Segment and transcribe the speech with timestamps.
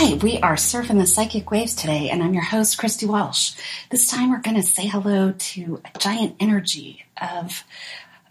[0.00, 3.56] Hi, we are surfing the psychic waves today, and I'm your host, Christy Walsh.
[3.90, 7.64] This time we're going to say hello to a giant energy of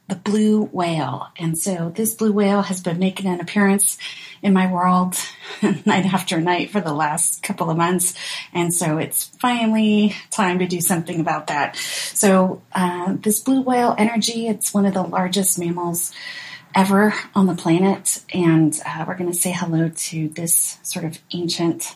[0.07, 1.27] the blue whale.
[1.37, 3.97] And so this blue whale has been making an appearance
[4.41, 5.17] in my world
[5.61, 8.15] night after night for the last couple of months.
[8.53, 11.75] And so it's finally time to do something about that.
[11.75, 16.13] So uh, this blue whale energy, it's one of the largest mammals
[16.77, 18.21] ever on the planet.
[18.31, 21.95] And uh, we're going to say hello to this sort of ancient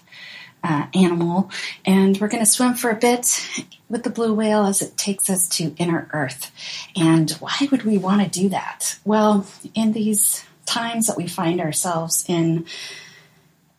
[0.64, 1.52] uh, animal.
[1.86, 3.48] And we're going to swim for a bit
[3.90, 6.52] with the blue whale as it takes us to inner earth.
[6.96, 8.98] And why would we want to do that?
[9.06, 12.66] Well, in these times that we find ourselves in,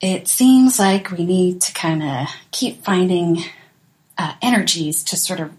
[0.00, 3.42] it seems like we need to kind of keep finding
[4.18, 5.50] uh, energies to sort of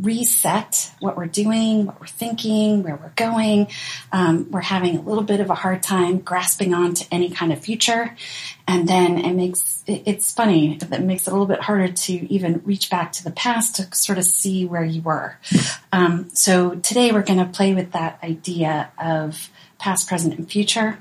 [0.00, 3.68] reset what we're doing, what we're thinking, where we're going.
[4.12, 7.52] Um, we're having a little bit of a hard time grasping on to any kind
[7.52, 8.14] of future.
[8.66, 12.32] And then it makes, it, it's funny, it makes it a little bit harder to
[12.32, 15.36] even reach back to the past to sort of see where you were.
[15.92, 20.98] Um, so today we're going to play with that idea of past, present, and future.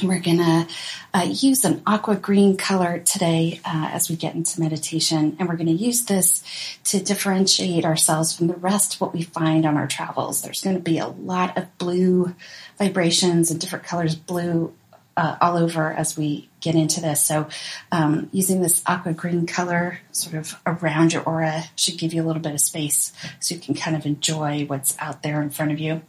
[0.00, 0.66] We're going to
[1.12, 5.56] uh, use an aqua green color today uh, as we get into meditation, and we're
[5.56, 6.42] going to use this
[6.84, 10.40] to differentiate ourselves from the rest of what we find on our travels.
[10.40, 12.34] There's going to be a lot of blue
[12.78, 14.72] vibrations and different colors, blue
[15.16, 17.20] uh, all over as we get into this.
[17.20, 17.48] So,
[17.90, 22.26] um, using this aqua green color sort of around your aura should give you a
[22.26, 25.72] little bit of space so you can kind of enjoy what's out there in front
[25.72, 26.02] of you.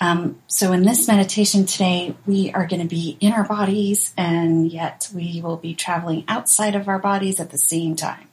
[0.00, 4.70] Um, so, in this meditation today, we are going to be in our bodies and
[4.70, 8.28] yet we will be traveling outside of our bodies at the same time.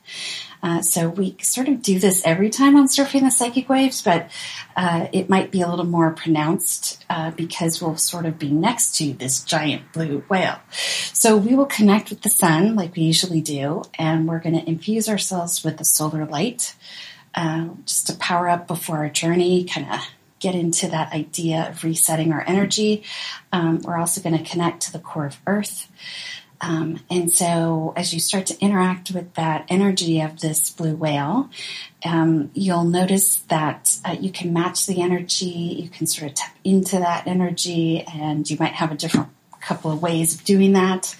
[0.63, 4.29] Uh, so we sort of do this every time on surfing the psychic waves, but
[4.75, 8.95] uh, it might be a little more pronounced uh, because we'll sort of be next
[8.95, 10.59] to this giant blue whale.
[11.13, 14.67] So we will connect with the sun like we usually do, and we're going to
[14.67, 16.75] infuse ourselves with the solar light
[17.33, 20.00] uh, just to power up before our journey, kind of
[20.39, 23.03] get into that idea of resetting our energy.
[23.53, 25.88] Um, we're also going to connect to the core of Earth.
[26.61, 31.49] Um, and so, as you start to interact with that energy of this blue whale,
[32.05, 35.45] um, you'll notice that uh, you can match the energy.
[35.45, 39.29] You can sort of tap into that energy, and you might have a different
[39.59, 41.16] couple of ways of doing that.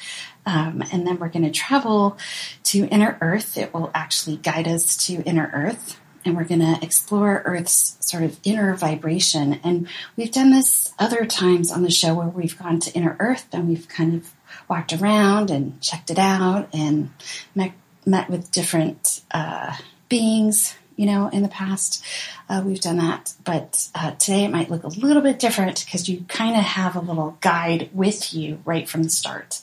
[0.46, 2.18] Um, and then we're going to travel
[2.66, 3.58] to inner Earth.
[3.58, 8.24] It will actually guide us to inner Earth and we're going to explore Earth's sort
[8.24, 9.60] of inner vibration.
[9.64, 13.48] And we've done this other times on the show where we've gone to inner Earth
[13.52, 14.34] and we've kind of
[14.70, 17.12] walked around and checked it out and
[17.56, 17.74] met,
[18.06, 19.76] met with different uh,
[20.10, 20.76] beings.
[20.98, 22.06] You know, in the past,
[22.48, 26.08] uh, we've done that, but uh, today it might look a little bit different because
[26.08, 29.62] you kind of have a little guide with you right from the start.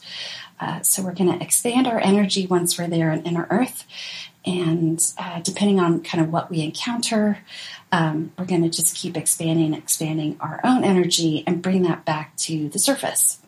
[0.58, 3.86] Uh, so we're going to expand our energy once we're there in inner Earth,
[4.44, 7.38] and uh, depending on kind of what we encounter,
[7.92, 12.34] um, we're going to just keep expanding, expanding our own energy and bring that back
[12.36, 13.40] to the surface.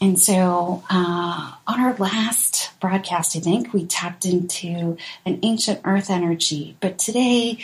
[0.00, 4.96] And so, uh, on our last broadcast, I think we tapped into
[5.26, 7.58] an ancient earth energy, but today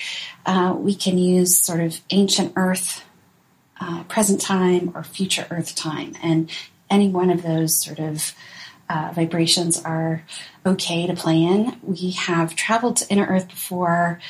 [0.45, 3.05] uh, we can use sort of ancient earth,
[3.81, 6.15] uh, present time, or future earth time.
[6.23, 6.51] And
[6.91, 8.35] any one of those sort of
[8.89, 10.23] uh, vibrations are
[10.65, 11.77] okay to play in.
[11.83, 14.21] We have traveled to inner earth before,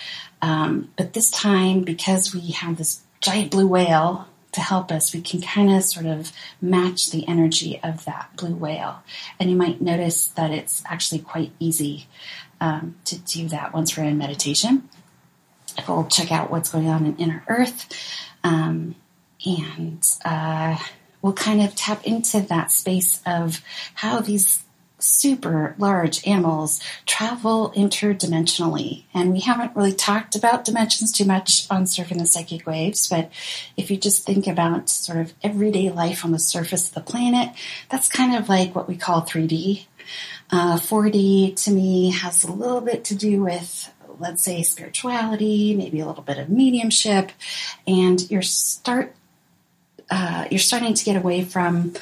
[0.42, 5.20] um, but this time, because we have this giant blue whale to help us, we
[5.20, 9.02] can kind of sort of match the energy of that blue whale.
[9.38, 12.06] And you might notice that it's actually quite easy
[12.60, 14.88] um, to do that once we're in meditation.
[15.78, 17.86] If we'll check out what's going on in inner earth.
[18.42, 18.96] Um,
[19.44, 20.78] and uh,
[21.20, 23.60] we'll kind of tap into that space of
[23.94, 24.64] how these
[25.06, 29.04] super large animals travel interdimensionally.
[29.14, 33.30] And we haven't really talked about dimensions too much on Surfing the Psychic Waves, but
[33.76, 37.50] if you just think about sort of everyday life on the surface of the planet,
[37.88, 39.86] that's kind of like what we call 3D.
[40.50, 46.00] Uh, 4D to me has a little bit to do with let's say spirituality, maybe
[46.00, 47.32] a little bit of mediumship,
[47.86, 49.14] and you're start
[50.10, 51.94] uh, you're starting to get away from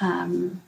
[0.00, 0.62] um,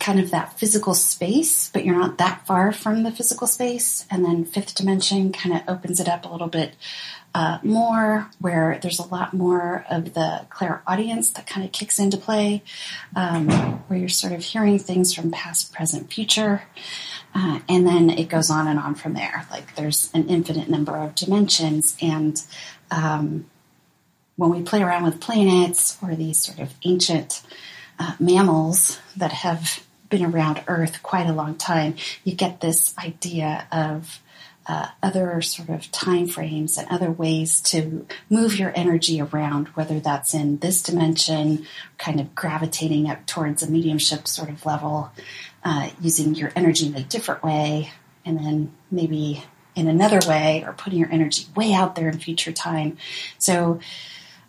[0.00, 4.06] kind of that physical space, but you're not that far from the physical space.
[4.10, 6.74] And then fifth dimension kind of opens it up a little bit
[7.34, 12.16] uh, more, where there's a lot more of the clairaudience that kind of kicks into
[12.16, 12.62] play,
[13.14, 13.48] um,
[13.86, 16.62] where you're sort of hearing things from past, present, future.
[17.34, 19.46] Uh, and then it goes on and on from there.
[19.50, 21.96] Like there's an infinite number of dimensions.
[22.02, 22.42] And
[22.90, 23.46] um,
[24.34, 27.42] when we play around with planets or these sort of ancient
[27.98, 33.66] uh, mammals that have been around Earth quite a long time, you get this idea
[33.72, 34.20] of
[34.66, 39.98] uh, other sort of time frames and other ways to move your energy around, whether
[39.98, 41.66] that's in this dimension,
[41.98, 45.10] kind of gravitating up towards a mediumship sort of level,
[45.64, 47.90] uh, using your energy in a different way,
[48.24, 49.42] and then maybe
[49.74, 52.96] in another way, or putting your energy way out there in future time.
[53.38, 53.80] So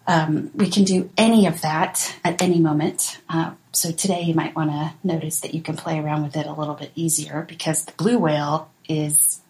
[0.07, 3.19] um, we can do any of that at any moment.
[3.29, 6.45] Uh, so today you might want to notice that you can play around with it
[6.45, 9.41] a little bit easier because the blue whale is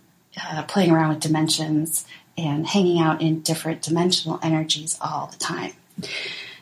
[0.42, 2.06] uh, playing around with dimensions
[2.38, 5.74] and hanging out in different dimensional energies all the time.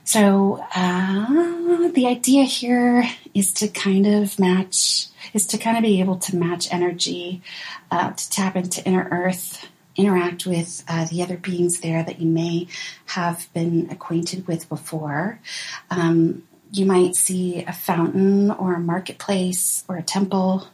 [0.04, 6.00] So uh, the idea here is to kind of match, is to kind of be
[6.00, 7.44] able to match energy,
[7.92, 12.28] uh, to tap into inner earth, interact with uh, the other beings there that you
[12.28, 12.68] may
[13.08, 15.40] have been acquainted with before.
[15.90, 20.68] Um, you might see a fountain or a marketplace or a temple.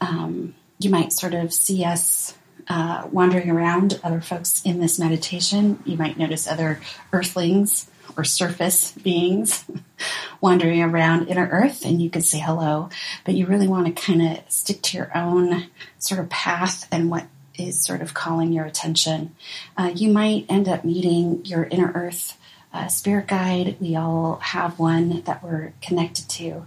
[0.00, 2.36] Um, you might sort of see us
[2.68, 5.82] uh, wandering around, other folks in this meditation.
[5.84, 6.80] You might notice other
[7.12, 9.64] earthlings or surface beings
[10.40, 12.90] wandering around inner earth, and you can say hello.
[13.24, 15.66] But you really want to kind of stick to your own
[15.98, 17.26] sort of path and what
[17.58, 19.34] is sort of calling your attention.
[19.76, 22.38] Uh, you might end up meeting your inner earth
[22.72, 23.76] uh, spirit guide.
[23.80, 26.66] We all have one that we're connected to.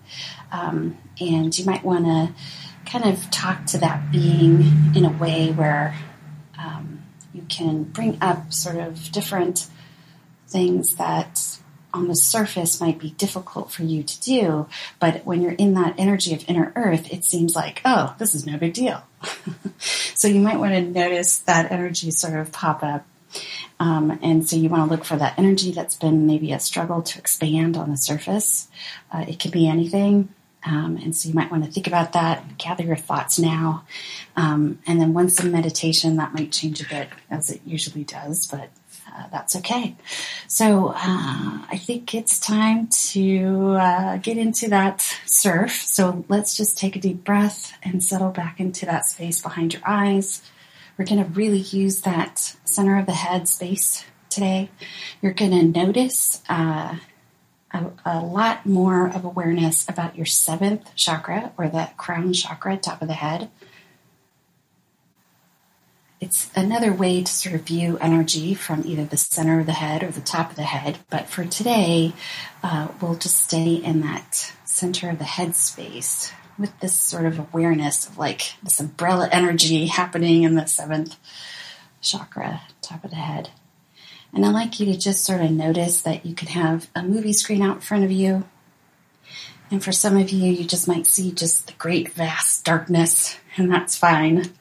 [0.51, 2.33] Um, and you might want to
[2.85, 5.97] kind of talk to that being in a way where
[6.57, 7.03] um,
[7.33, 9.67] you can bring up sort of different
[10.47, 11.59] things that
[11.93, 14.67] on the surface might be difficult for you to do,
[14.99, 18.45] but when you're in that energy of inner earth, it seems like, oh, this is
[18.45, 19.03] no big deal.
[19.79, 23.05] so you might want to notice that energy sort of pop up.
[23.79, 27.01] Um, and so you want to look for that energy that's been maybe a struggle
[27.01, 28.67] to expand on the surface.
[29.11, 30.29] Uh, it could be anything.
[30.63, 33.85] Um, and so you might want to think about that, gather your thoughts now.
[34.35, 38.47] Um, and then once in meditation, that might change a bit as it usually does,
[38.47, 38.69] but
[39.13, 39.95] uh, that's okay.
[40.47, 40.95] So uh,
[41.69, 45.71] I think it's time to uh, get into that surf.
[45.71, 49.83] So let's just take a deep breath and settle back into that space behind your
[49.85, 50.41] eyes.
[50.97, 54.69] We're going to really use that center of the head space today.
[55.21, 56.99] You're going to notice a,
[58.05, 63.07] a, lot more of awareness about your seventh chakra or the crown chakra, top of
[63.07, 63.49] the head.
[66.21, 70.03] It's another way to sort of view energy from either the center of the head
[70.03, 70.99] or the top of the head.
[71.09, 72.13] But for today,
[72.61, 77.39] uh, we'll just stay in that center of the head space with this sort of
[77.39, 81.15] awareness of like this umbrella energy happening in the seventh
[82.01, 83.49] chakra, top of the head.
[84.31, 87.33] And I'd like you to just sort of notice that you can have a movie
[87.33, 88.43] screen out in front of you.
[89.71, 93.71] And for some of you, you just might see just the great vast darkness, and
[93.71, 94.51] that's fine.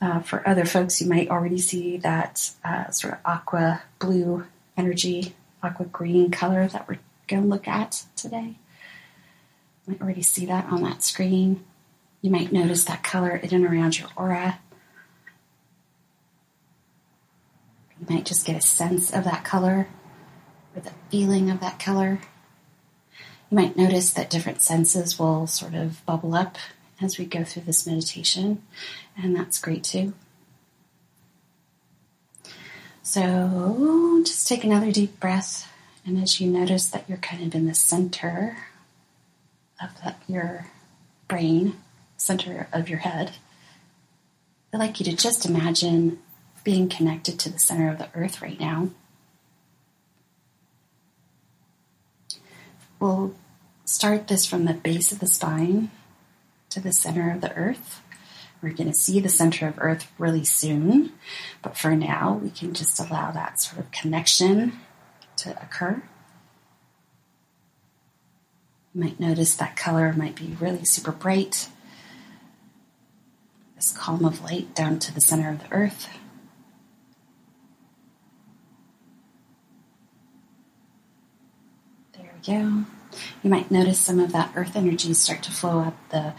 [0.00, 5.34] Uh, for other folks, you might already see that uh, sort of aqua blue energy,
[5.62, 8.54] aqua green color that we're going to look at today.
[9.86, 11.64] You might already see that on that screen.
[12.22, 14.60] You might notice that color in and around your aura.
[18.00, 19.88] You might just get a sense of that color
[20.76, 22.20] or the feeling of that color.
[23.50, 26.56] You might notice that different senses will sort of bubble up
[27.00, 28.62] as we go through this meditation,
[29.20, 30.14] and that's great too.
[33.02, 35.70] So just take another deep breath,
[36.04, 38.58] and as you notice that you're kind of in the center
[39.82, 40.66] of the, your
[41.26, 41.76] brain,
[42.16, 43.32] center of your head,
[44.72, 46.18] I'd like you to just imagine
[46.64, 48.90] being connected to the center of the earth right now.
[53.00, 53.34] We'll
[53.86, 55.90] start this from the base of the spine
[56.68, 58.02] to the center of the earth.
[58.60, 61.12] We're going to see the center of earth really soon,
[61.62, 64.72] but for now, we can just allow that sort of connection
[65.36, 66.02] to occur.
[68.94, 71.68] You might notice that color might be really super bright.
[73.76, 76.08] This column of light down to the center of the earth.
[82.14, 82.84] There we go.
[83.44, 86.34] You might notice some of that earth energy start to flow up the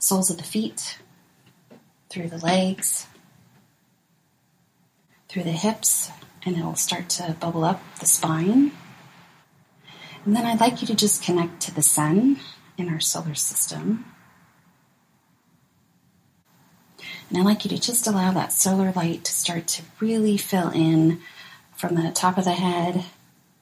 [0.00, 0.98] soles of the feet,
[2.14, 3.08] through the legs,
[5.28, 6.12] through the hips,
[6.46, 8.70] and it'll start to bubble up the spine.
[10.24, 12.38] And then I'd like you to just connect to the sun
[12.78, 14.04] in our solar system.
[17.28, 20.70] And I'd like you to just allow that solar light to start to really fill
[20.70, 21.20] in
[21.76, 23.06] from the top of the head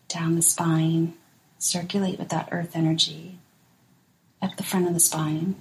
[0.09, 1.15] down the spine,
[1.57, 3.39] circulate with that earth energy
[4.43, 5.55] up the front of the spine,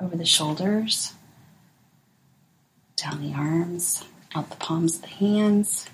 [0.00, 1.12] over the shoulders,
[2.96, 5.88] down the arms, out the palms of the hands.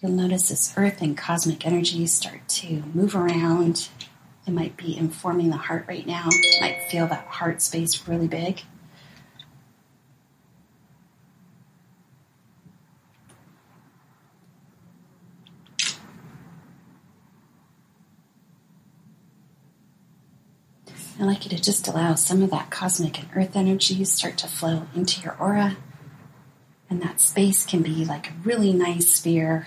[0.00, 3.88] You'll notice this earth and cosmic energy start to move around.
[4.46, 6.28] It might be informing the heart right now.
[6.30, 8.62] You might feel that heart space really big.
[21.20, 24.46] I'd like you to just allow some of that cosmic and earth energy start to
[24.46, 25.76] flow into your aura.
[26.88, 29.66] And that space can be like a really nice sphere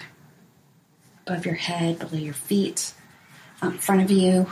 [1.28, 2.94] above your head, below your feet,
[3.62, 4.48] in front of you,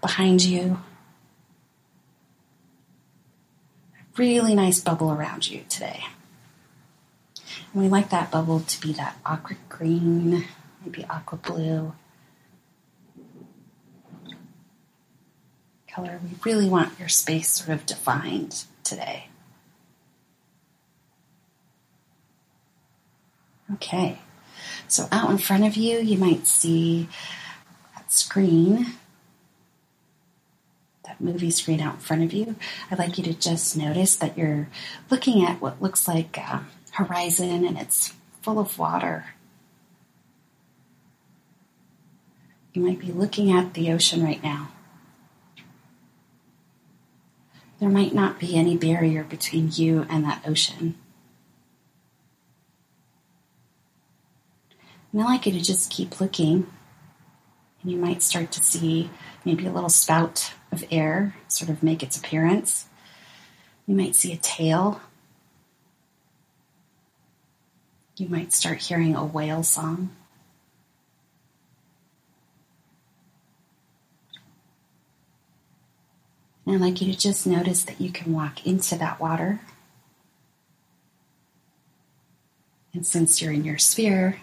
[0.00, 0.78] behind you.
[3.96, 6.04] A really nice bubble around you today.
[7.72, 10.44] And we like that bubble to be that aqua green,
[10.84, 11.92] maybe aqua blue
[15.94, 16.20] color.
[16.22, 19.26] We really want your space sort of defined today.
[23.74, 24.18] Okay,
[24.88, 27.08] so out in front of you, you might see
[27.94, 28.94] that screen,
[31.04, 32.56] that movie screen out in front of you.
[32.90, 34.68] I'd like you to just notice that you're
[35.08, 39.26] looking at what looks like a horizon and it's full of water.
[42.72, 44.70] You might be looking at the ocean right now.
[47.80, 50.94] There might not be any barrier between you and that ocean.
[55.12, 56.66] And I like you to just keep looking,
[57.82, 59.10] and you might start to see
[59.44, 62.86] maybe a little spout of air sort of make its appearance.
[63.86, 65.00] You might see a tail.
[68.16, 70.14] You might start hearing a whale song.
[76.70, 79.58] And I'd like you to just notice that you can walk into that water.
[82.94, 84.38] And since you're in your sphere,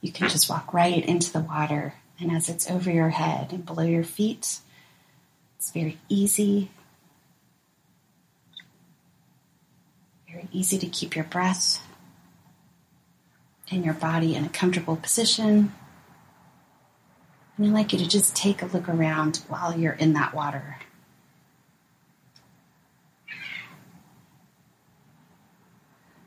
[0.00, 1.92] you can just walk right into the water.
[2.18, 4.60] And as it's over your head and below your feet,
[5.58, 6.70] it's very easy.
[10.30, 11.86] Very easy to keep your breath
[13.70, 15.74] and your body in a comfortable position.
[17.58, 20.78] And I'd like you to just take a look around while you're in that water.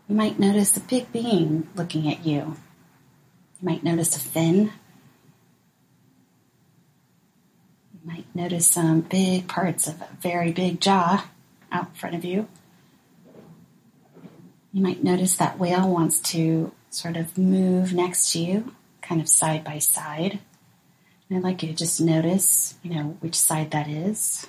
[0.08, 2.58] You might notice a big being looking at you.
[3.62, 4.74] You might notice a fin.
[7.94, 11.26] You might notice some big parts of a very big jaw
[11.72, 12.48] out in front of you.
[14.74, 19.30] You might notice that whale wants to sort of move next to you, kind of
[19.30, 20.40] side by side.
[21.30, 24.48] And I'd like you to just notice, you know, which side that is.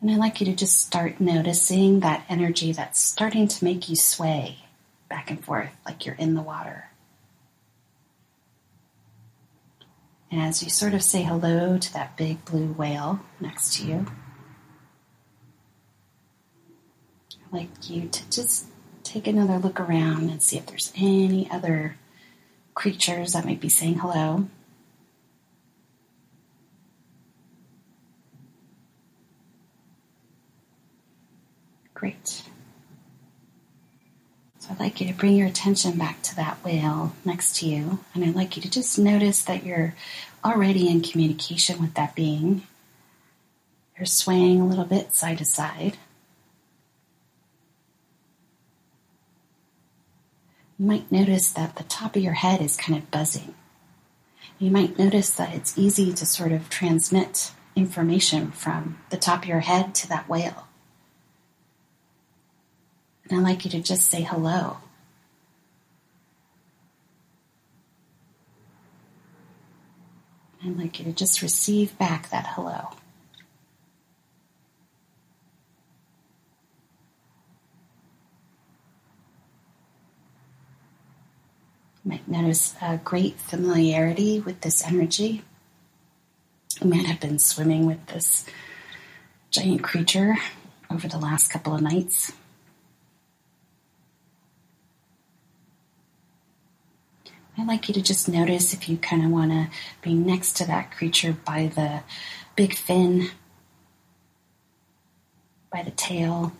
[0.00, 3.96] And I'd like you to just start noticing that energy that's starting to make you
[3.96, 4.58] sway
[5.08, 6.90] back and forth like you're in the water.
[10.30, 14.06] And as you sort of say hello to that big blue whale next to you,
[17.46, 18.66] I'd like you to just
[19.02, 21.96] take another look around and see if there's any other
[22.74, 24.48] creatures that might be saying hello.
[31.96, 32.42] Great.
[34.58, 38.00] So I'd like you to bring your attention back to that whale next to you,
[38.14, 39.94] and I'd like you to just notice that you're
[40.44, 42.64] already in communication with that being.
[43.96, 45.96] You're swaying a little bit side to side.
[50.78, 53.54] You might notice that the top of your head is kind of buzzing.
[54.58, 59.48] You might notice that it's easy to sort of transmit information from the top of
[59.48, 60.65] your head to that whale.
[63.28, 64.78] And I'd like you to just say hello.
[70.64, 72.88] I'd like you to just receive back that hello.
[82.04, 85.42] You might notice a great familiarity with this energy.
[86.80, 88.46] You might have been swimming with this
[89.50, 90.36] giant creature
[90.90, 92.32] over the last couple of nights.
[97.58, 99.68] I'd like you to just notice if you kind of want to
[100.02, 102.02] be next to that creature by the
[102.54, 103.30] big fin,
[105.72, 106.52] by the tail.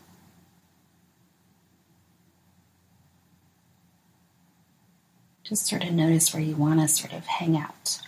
[5.45, 8.00] Just sort of notice where you want to sort of hang out.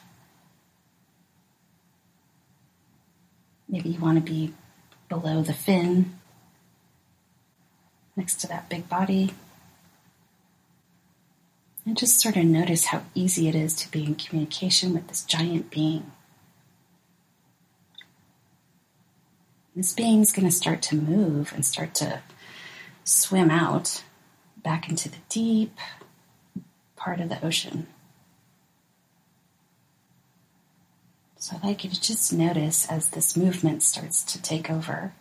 [3.69, 4.55] Maybe you want to be
[5.11, 6.19] below the fin,
[8.17, 9.35] next to that big body.
[11.89, 15.25] And just sort of notice how easy it is to be in communication with this
[15.25, 16.13] giant being.
[19.75, 22.21] This being is going to start to move and start to
[23.05, 24.05] swim out
[24.63, 25.79] back into the deep
[26.95, 27.87] part of the ocean.
[31.39, 35.15] So I'd like you to just notice as this movement starts to take over.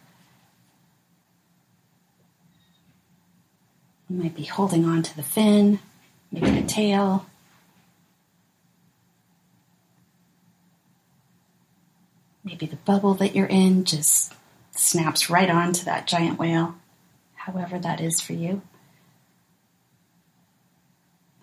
[4.09, 5.79] You might be holding on to the fin
[6.31, 7.25] maybe the tail.
[12.43, 14.33] Maybe the bubble that you're in just
[14.71, 16.75] snaps right onto that giant whale,
[17.35, 18.61] however that is for you.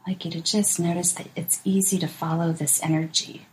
[0.07, 3.47] I'd like you to just notice that it's easy to follow this energy.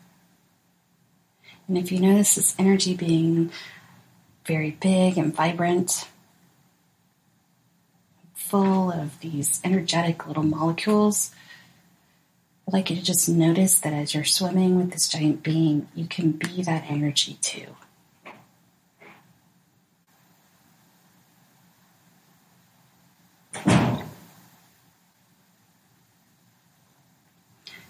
[1.68, 3.52] And if you notice this energy being
[4.46, 6.08] very big and vibrant,
[8.52, 11.32] full of these energetic little molecules.
[12.68, 16.06] I'd like you to just notice that as you're swimming with this giant being, you
[16.06, 17.78] can be that energy too.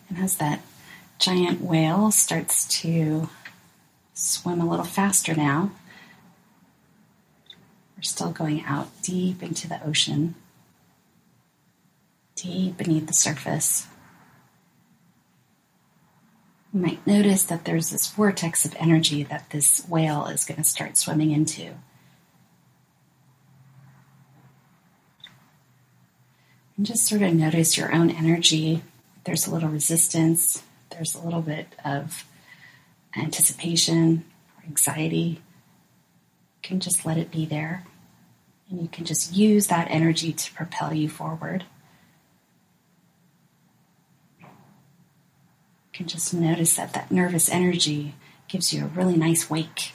[0.09, 0.61] And as that
[1.17, 3.29] giant whale starts to
[4.13, 5.71] swim a little faster now,
[7.97, 10.35] we're still going out deep into the ocean
[12.41, 13.87] deep beneath the surface.
[16.73, 20.63] You might notice that there's this vortex of energy that this whale is going to
[20.63, 21.73] start swimming into.
[26.77, 28.83] And just sort of notice your own energy.
[29.25, 32.25] There's a little resistance, there's a little bit of
[33.15, 34.25] anticipation
[34.57, 35.17] or anxiety.
[35.17, 37.85] You can just let it be there.
[38.69, 41.65] And you can just use that energy to propel you forward.
[45.93, 48.15] Can just notice that that nervous energy
[48.47, 49.93] gives you a really nice wake.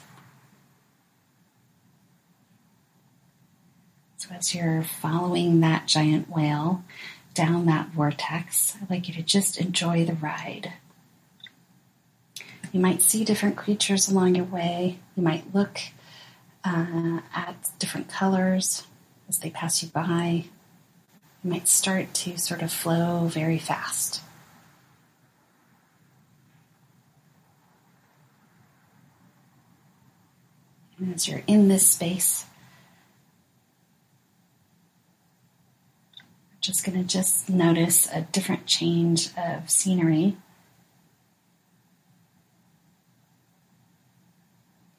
[4.17, 6.83] So as you're following that giant whale
[7.33, 10.73] down that vortex, I'd like you to just enjoy the ride.
[12.71, 14.99] You might see different creatures along your way.
[15.15, 15.79] You might look
[16.63, 18.85] uh, at different colors
[19.29, 20.45] as they pass you by.
[21.43, 24.21] You might start to sort of flow very fast.
[30.99, 32.45] And as you're in this space,
[36.49, 40.37] we're just going to just notice a different change of scenery.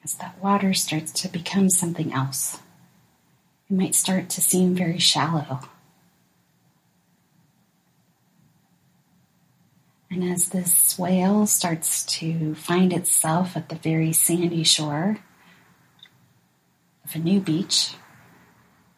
[0.03, 2.59] As that water starts to become something else,
[3.69, 5.59] it might start to seem very shallow.
[10.09, 15.19] And as this whale starts to find itself at the very sandy shore,
[17.15, 17.95] a new beach,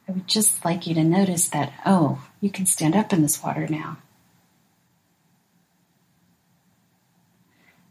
[0.07, 3.41] I would just like you to notice that, oh, you can stand up in this
[3.41, 3.97] water now.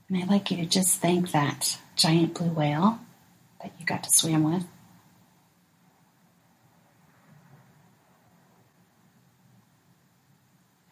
[0.08, 3.00] And I'd like you to just thank that giant blue whale
[3.62, 4.66] that you got to swim with.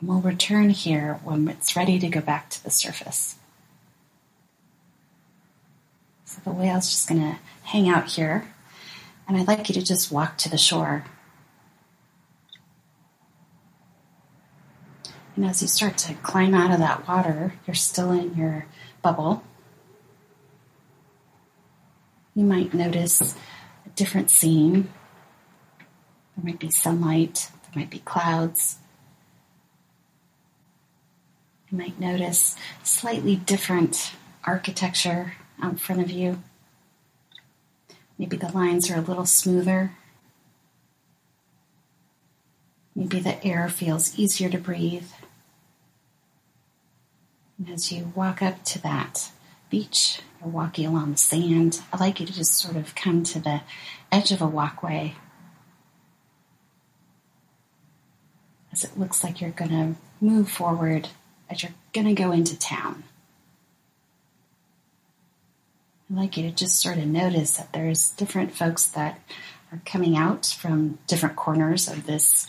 [0.01, 3.37] And we'll return here when it's ready to go back to the surface.
[6.25, 8.55] So the whale's just going to hang out here
[9.29, 11.05] and I'd like you to just walk to the shore.
[15.37, 18.67] And as you start to climb out of that water, you're still in your
[19.03, 19.45] bubble.
[22.35, 23.37] You might notice
[23.87, 24.89] a different scene.
[26.37, 28.79] There might be sunlight, there might be clouds.
[31.71, 34.13] You might notice slightly different
[34.45, 36.43] architecture out in front of you.
[38.19, 39.93] Maybe the lines are a little smoother.
[42.95, 45.11] Maybe the air feels easier to breathe.
[47.59, 49.31] And as you walk up to that
[49.71, 51.81] beach, you're walking along the sand.
[51.93, 53.63] I'd like you to just sort of come to the
[54.11, 55.15] edge of a walkway
[58.73, 61.09] as it looks like you're going to move forward
[61.51, 63.05] as you're going to go into town.
[66.11, 69.21] I'd like you to just sort of notice that there's different folks that
[69.71, 72.47] are coming out from different corners of this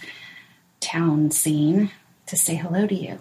[0.80, 1.92] town scene
[2.28, 3.20] to say hello to you.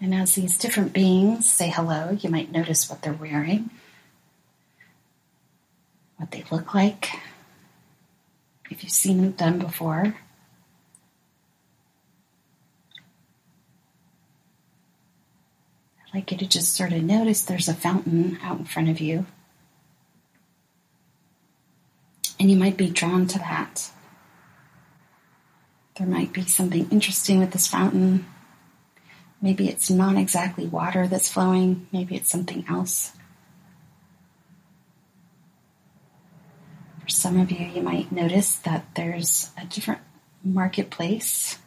[0.00, 3.70] And as these different beings say hello, you might notice what they're wearing,
[6.16, 7.10] what they look like,
[8.68, 10.16] if you've seen them before.
[16.12, 19.26] Like you to just sort of notice there's a fountain out in front of you.
[22.38, 23.90] And you might be drawn to that.
[25.96, 28.26] There might be something interesting with this fountain.
[29.40, 33.12] Maybe it's not exactly water that's flowing, maybe it's something else.
[37.00, 40.00] For some of you, you might notice that there's a different
[40.44, 41.58] marketplace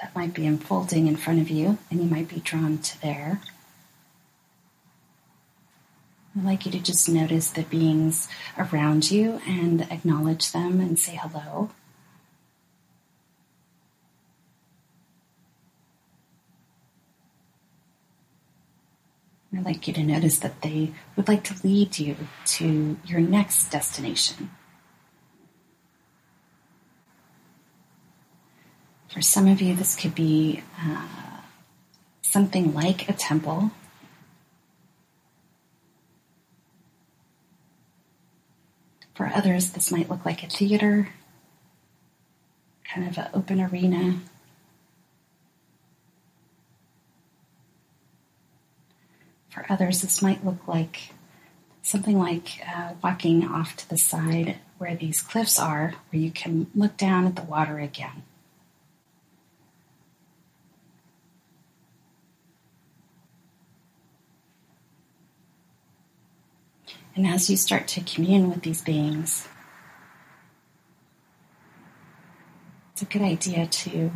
[0.00, 3.40] that might be unfolding in front of you, and you might be drawn to there.
[6.36, 11.18] I'd like you to just notice the beings around you and acknowledge them and say
[11.20, 11.70] hello.
[19.52, 23.70] I'd like you to notice that they would like to lead you to your next
[23.70, 24.50] destination.
[29.10, 31.06] For some of you, this could be uh,
[32.22, 33.72] something like a temple.
[39.14, 41.08] For others, this might look like a theater,
[42.84, 44.20] kind of an open arena.
[49.48, 51.10] For others, this might look like
[51.82, 56.68] something like uh, walking off to the side where these cliffs are, where you can
[56.76, 58.22] look down at the water again.
[67.20, 69.46] And as you start to commune with these beings,
[72.92, 74.12] it's a good idea to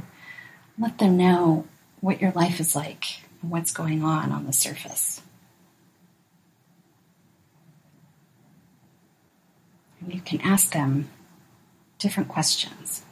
[0.78, 1.66] let them know
[2.00, 3.04] what your life is like
[3.42, 5.20] and what's going on on the surface.
[10.00, 11.10] And you can ask them
[11.98, 13.04] different questions.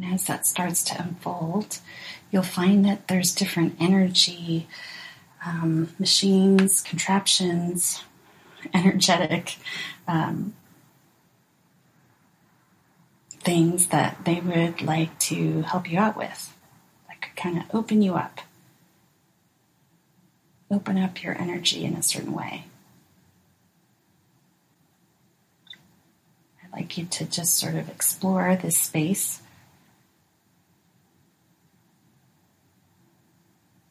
[0.00, 1.78] And as that starts to unfold,
[2.30, 4.68] you'll find that there's different energy
[5.44, 8.02] um, machines, contraptions,
[8.74, 9.56] energetic
[10.06, 10.54] um,
[13.40, 16.54] things that they would like to help you out with.
[17.08, 18.40] That could kind of open you up,
[20.70, 22.64] open up your energy in a certain way.
[26.62, 29.40] I'd like you to just sort of explore this space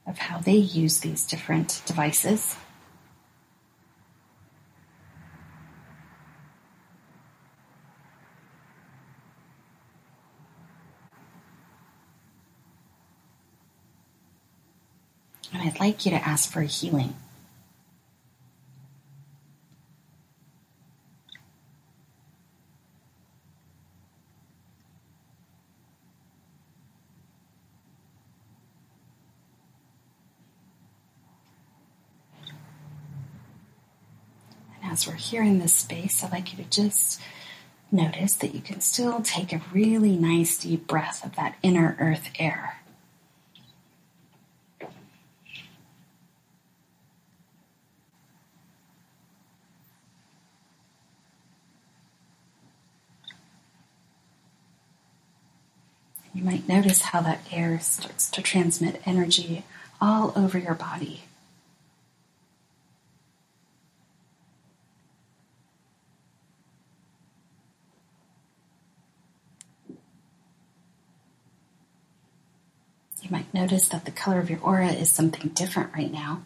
[0.07, 2.55] of how they use these different devices.
[15.53, 17.15] And I'd like you to ask for a healing.
[34.97, 37.21] as we're here in this space, I'd like you to just
[37.91, 42.29] notice that you can still take a really nice deep breath of that inner earth
[42.39, 42.81] air.
[56.33, 59.63] You might notice how that air starts to transmit energy
[59.99, 61.26] all over your body.
[73.27, 76.43] You might notice that the color of your aura is something different right now.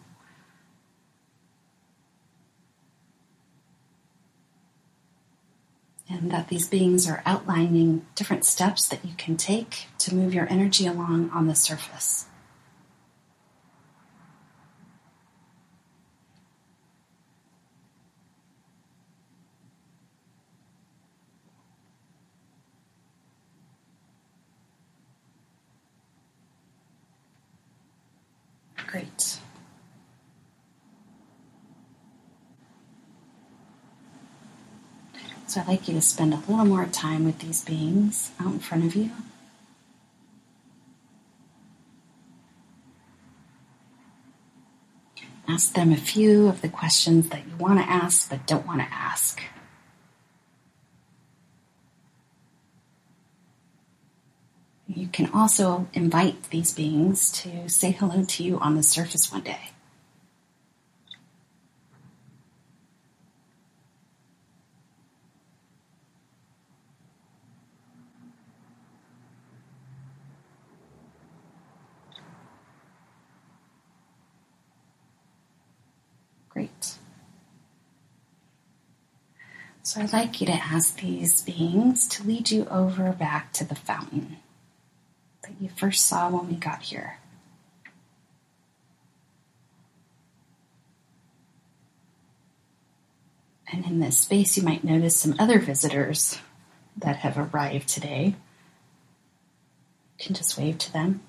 [6.10, 10.50] And that these beings are outlining different steps that you can take to move your
[10.50, 12.26] energy along on the surface.
[28.92, 29.38] Great.
[35.46, 38.58] So I'd like you to spend a little more time with these beings out in
[38.58, 39.10] front of you.
[45.48, 48.82] Ask them a few of the questions that you want to ask but don't want
[48.82, 49.40] to ask.
[54.94, 59.40] You can also invite these beings to say hello to you on the surface one
[59.40, 59.70] day.
[76.50, 76.98] Great.
[79.82, 83.74] So I'd like you to ask these beings to lead you over back to the
[83.74, 84.36] fountain
[85.62, 87.18] you first saw when we got here.
[93.72, 96.38] And in this space, you might notice some other visitors
[96.96, 98.34] that have arrived today.
[100.18, 101.22] You can just wave to them.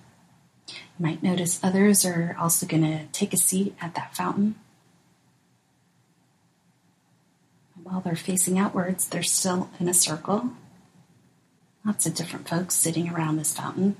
[0.68, 4.56] You might notice others are also going to take a seat at that fountain.
[7.84, 10.52] while they're facing outwards, they're still in a circle.
[11.86, 13.98] Lots of different folks sitting around this fountain.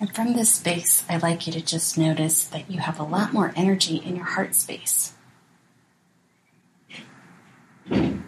[0.00, 3.32] And from this space, I'd like you to just notice that you have a lot
[3.32, 5.12] more energy in your heart space.
[7.88, 8.24] And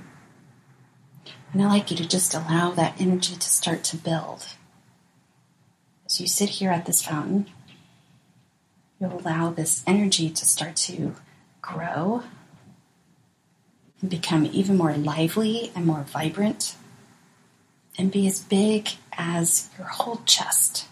[1.55, 4.47] I'd like you to just allow that energy to start to build.
[6.07, 7.47] As you sit here at this fountain,
[9.03, 11.17] You'll allow this energy to start to
[11.61, 12.23] grow
[14.01, 16.77] and become even more lively and more vibrant
[17.99, 20.87] and be as big as your whole chest.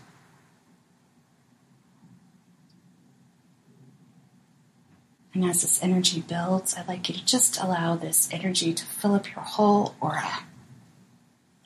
[5.32, 9.14] And as this energy builds, I'd like you to just allow this energy to fill
[9.14, 10.44] up your whole aura,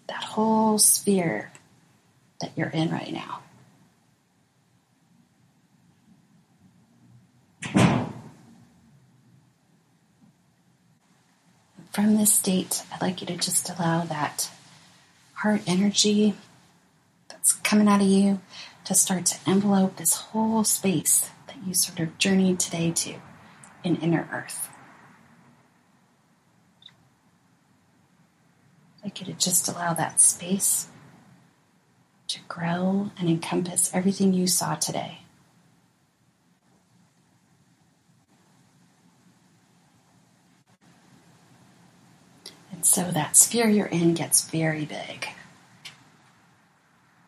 [0.09, 1.51] that whole sphere
[2.41, 3.41] that you're in right now.
[11.95, 14.51] from this state, I'd like you to just allow that
[15.35, 16.35] heart energy
[17.29, 18.41] that's coming out of you
[18.85, 23.15] to start to envelope this whole space that you sort of journeyed today to
[23.85, 24.71] in inner earth.
[29.05, 30.89] Like you just allow that space
[32.29, 35.19] to grow and encompass everything you saw today.
[42.73, 45.29] And so that sphere you're in gets very big,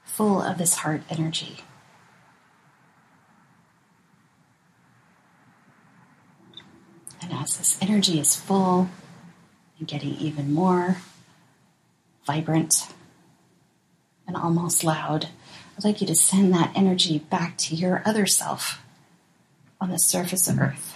[0.04, 1.58] full of this heart energy.
[7.28, 8.88] And as this energy is full
[9.78, 10.98] and getting even more
[12.24, 12.86] vibrant
[14.26, 15.28] and almost loud,
[15.76, 18.80] I'd like you to send that energy back to your other self
[19.80, 20.64] on the surface of mm-hmm.
[20.64, 20.95] Earth.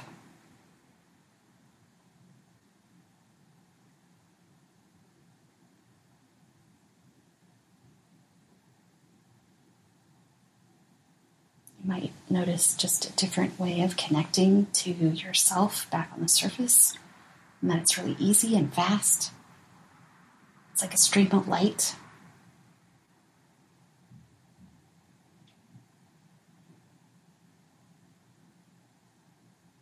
[11.90, 16.96] Might notice just a different way of connecting to yourself back on the surface,
[17.61, 19.33] and that it's really easy and fast.
[20.72, 21.96] It's like a stream of light.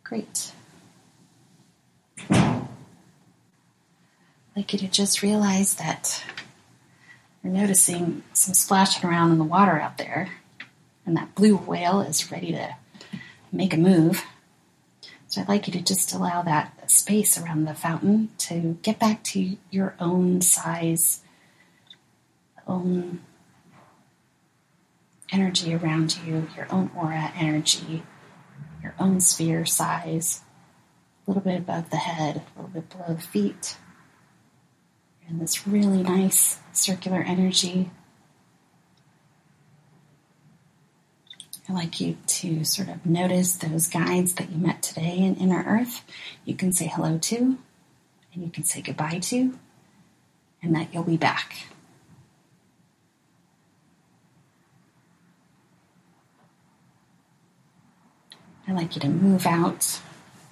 [0.03, 0.51] Great.
[2.31, 2.65] I'd
[4.55, 6.23] like you to just realize that
[7.43, 10.38] you're noticing some splashing around in the water out there
[11.05, 12.75] and that blue whale is ready to
[13.51, 14.23] make a move.
[15.27, 19.23] So I'd like you to just allow that space around the fountain to get back
[19.25, 21.21] to your own size,
[22.67, 23.21] own
[25.31, 28.03] energy around you, your own aura energy,
[28.81, 30.41] your own sphere size,
[31.27, 33.77] a little bit above the head, a little bit below the feet.
[35.27, 37.91] And this really nice circular energy
[41.69, 45.63] I'd like you to sort of notice those guides that you met today in Inner
[45.67, 46.03] Earth.
[46.43, 47.37] You can say hello to,
[48.33, 49.55] and you can say goodbye to,
[50.63, 51.67] and that you'll be back.
[58.67, 60.01] I'd like you to move out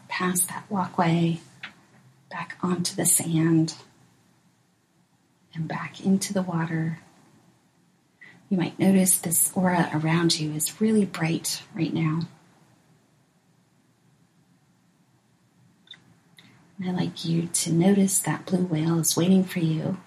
[0.10, 1.40] past that walkway,
[2.30, 3.74] back onto the sand,
[5.56, 7.00] and back into the water.
[8.50, 12.22] You might notice this aura around you is really bright right now.
[16.80, 19.98] And I'd like you to notice that blue whale is waiting for you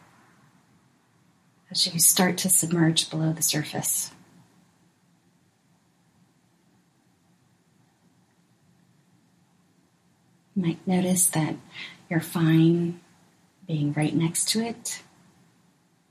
[1.71, 4.11] as you start to submerge below the surface.
[10.57, 11.57] You might notice that
[12.09, 13.01] you're fine
[13.67, 15.03] being right next to it.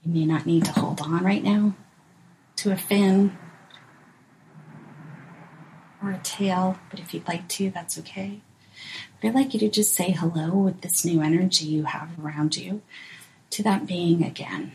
[0.04, 1.74] You may not need to hold on right now
[2.60, 3.38] to a fin
[6.04, 8.42] or a tail, but if you'd like to, that's okay.
[9.22, 12.58] But I'd like you to just say hello with this new energy you have around
[12.58, 12.82] you
[13.52, 14.74] to that being again.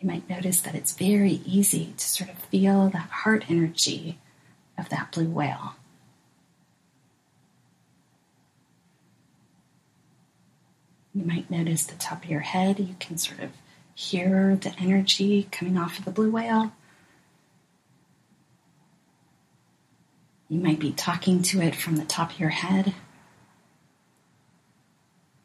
[0.00, 4.18] You might notice that it's very easy to sort of feel that heart energy
[4.76, 5.76] of that blue whale.
[11.14, 12.78] You might notice the top of your head.
[12.78, 13.50] You can sort of
[13.94, 16.72] hear the energy coming off of the blue whale.
[20.48, 22.94] You might be talking to it from the top of your head.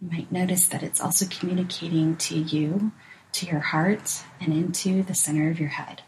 [0.01, 2.91] You might notice that it's also communicating to you,
[3.33, 6.01] to your heart, and into the center of your head.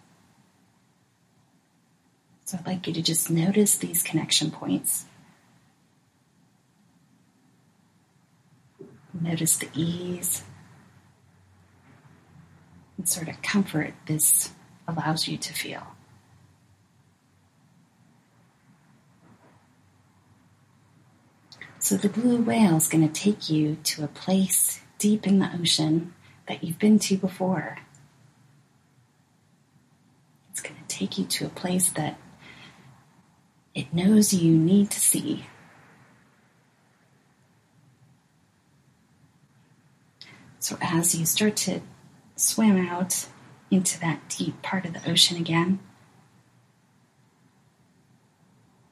[2.45, 5.05] So I'd like you to just notice these connection points.
[9.13, 10.43] Notice the ease
[12.97, 14.51] and sort of comfort this
[14.87, 15.87] allows you to feel.
[21.79, 25.49] So the blue whale is going to take you to a place deep in the
[25.59, 26.13] ocean
[26.47, 27.79] that you've been to before.
[30.51, 32.19] It's going to take you to a place that
[33.73, 35.45] it knows you need to see.
[40.59, 41.79] So as you start to
[42.35, 43.27] swim out
[43.71, 45.79] into that deep part of the ocean again,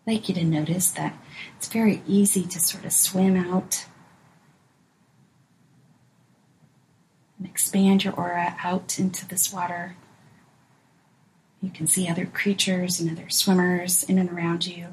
[0.06, 1.18] I'd like you to notice that
[1.58, 3.86] it's very easy to sort of swim out
[7.38, 9.98] and expand your aura out into this water.
[11.62, 14.88] You can see other creatures and other swimmers in and around you.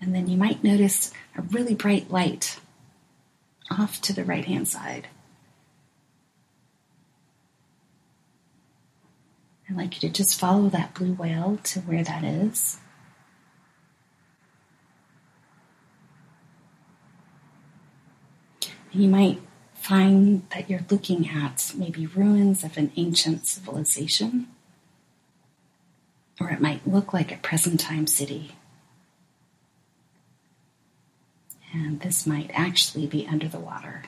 [0.00, 2.60] And then you might notice a really bright light
[3.78, 5.08] off to the right hand side.
[9.68, 12.78] I'd like you to just follow that blue whale to where that is.
[18.92, 19.40] You might
[19.74, 24.46] find that you're looking at maybe ruins of an ancient civilization,
[26.40, 28.52] or it might look like a present time city.
[31.74, 34.04] And this might actually be under the water.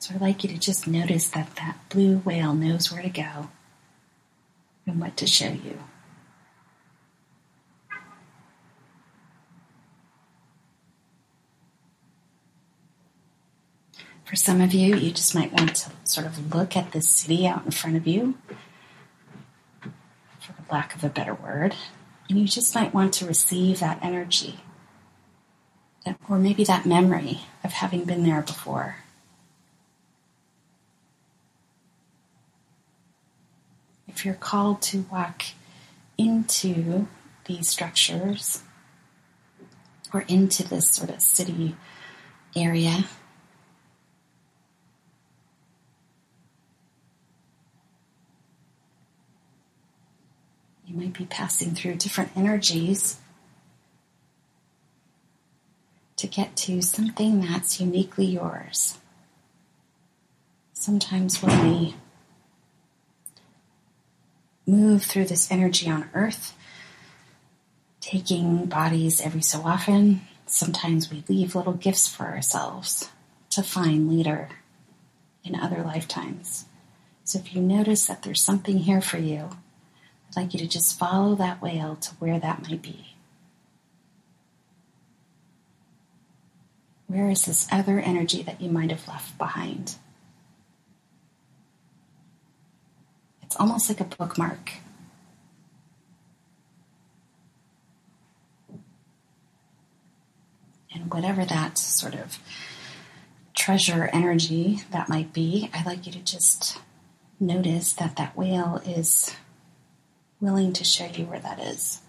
[0.00, 3.48] So I'd like you to just notice that that blue whale knows where to go
[4.86, 5.78] and what to show you.
[14.24, 17.46] For some of you, you just might want to sort of look at the city
[17.46, 18.36] out in front of you
[20.70, 21.74] lack of a better word.
[22.28, 24.60] And you just might want to receive that energy,
[26.28, 28.96] or maybe that memory of having been there before.
[34.06, 35.42] If you're called to walk
[36.18, 37.08] into
[37.46, 38.62] these structures
[40.12, 41.74] or into this sort of city
[42.54, 43.06] area,
[50.90, 53.18] You might be passing through different energies
[56.16, 58.98] to get to something that's uniquely yours.
[60.72, 61.94] Sometimes when we
[64.66, 66.56] move through this energy on earth,
[68.00, 73.10] taking bodies every so often, sometimes we leave little gifts for ourselves
[73.50, 74.48] to find later
[75.44, 76.64] in other lifetimes.
[77.22, 79.50] So if you notice that there's something here for you,
[80.30, 83.16] I'd like you to just follow that whale to where that might be.
[87.08, 89.96] Where is this other energy that you might have left behind?
[93.42, 94.74] It's almost like a bookmark.
[100.94, 102.38] And whatever that sort of
[103.56, 106.78] treasure energy that might be, I'd like you to just
[107.40, 109.34] notice that that whale is
[110.40, 112.00] willing to show you where that is.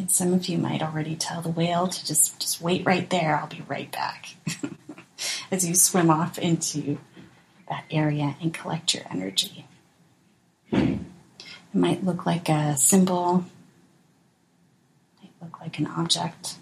[0.00, 3.36] And some of you might already tell the whale to just, just wait right there.
[3.36, 4.34] I'll be right back.
[5.50, 6.98] As you swim off into
[7.68, 9.66] that area and collect your energy.
[10.72, 10.98] It
[11.74, 13.44] might look like a symbol,
[15.22, 16.56] it might look like an object.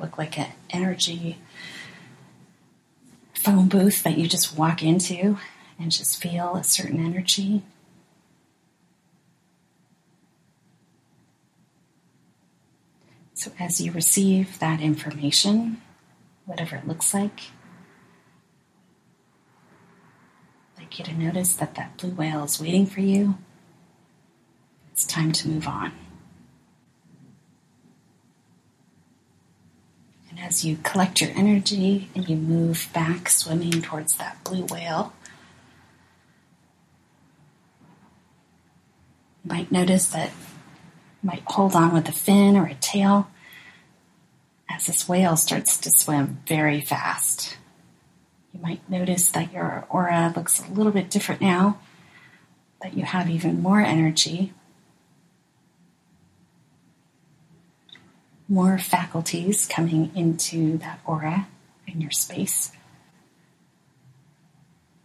[0.00, 1.38] Look like an energy
[3.34, 5.38] phone booth that you just walk into
[5.78, 7.62] and just feel a certain energy.
[13.34, 15.82] So, as you receive that information,
[16.46, 17.50] whatever it looks like,
[20.76, 23.36] I'd like you to notice that that blue whale is waiting for you.
[24.92, 25.92] It's time to move on.
[30.30, 35.14] And as you collect your energy and you move back swimming towards that blue whale,
[39.42, 40.28] you might notice that
[41.22, 43.30] you might hold on with a fin or a tail
[44.68, 47.56] as this whale starts to swim very fast.
[48.52, 51.78] You might notice that your aura looks a little bit different now,
[52.82, 54.52] that you have even more energy
[58.48, 61.48] more faculties coming into that aura
[61.86, 62.72] in your space.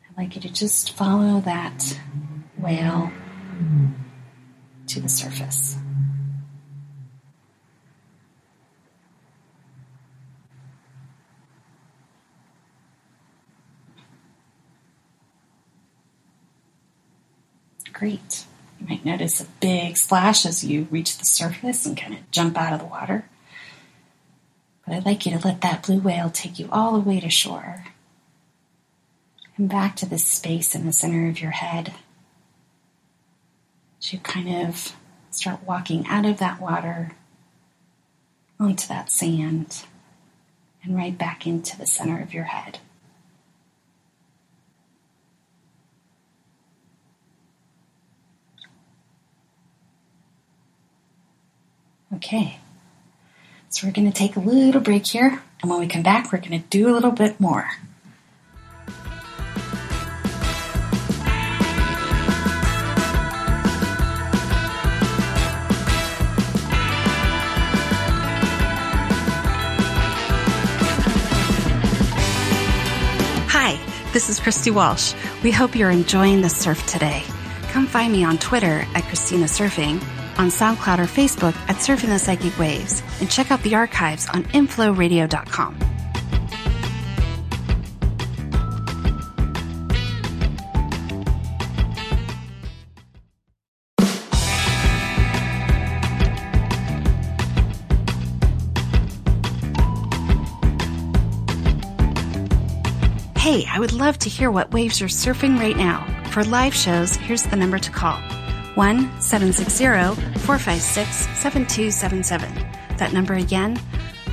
[0.10, 2.00] I'd like you to just follow that
[2.58, 3.12] whale
[4.88, 5.78] to the surface.
[17.94, 18.46] Great.
[18.80, 22.58] You might notice a big splash as you reach the surface and kind of jump
[22.58, 23.26] out of the water.
[24.86, 27.30] But I'd like you to let that blue whale take you all the way to
[27.30, 27.86] shore
[29.58, 31.94] and back to this space in the center of your head.
[34.00, 34.96] As you kind of
[35.32, 37.12] start walking out of that water
[38.60, 39.84] onto that sand
[40.84, 42.80] and right back into the center of your head.
[52.16, 52.57] Okay.
[53.70, 56.39] So we're going to take a little break here, and when we come back, we're
[56.39, 57.70] going to do a little bit more.
[73.51, 73.80] Hi,
[74.14, 75.14] this is Christy Walsh.
[75.43, 77.24] We hope you're enjoying the surf today.
[77.68, 80.03] Come find me on Twitter at Christina Surfing
[80.38, 84.44] on SoundCloud or Facebook at Surfing the Psychic Waves, and check out the archives on
[84.44, 85.78] inflowradio.com.
[103.50, 106.06] Hey, I would love to hear what waves you're surfing right now.
[106.30, 108.20] For live shows, here's the number to call
[108.80, 112.96] 1 760 456 7277.
[112.96, 113.76] That number again,